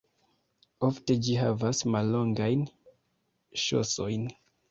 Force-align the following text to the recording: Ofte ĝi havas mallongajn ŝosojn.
Ofte 0.87 1.17
ĝi 1.27 1.35
havas 1.41 1.81
mallongajn 1.97 2.65
ŝosojn. 3.65 4.27